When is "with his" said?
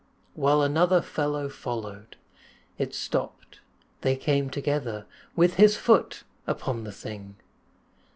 5.35-5.77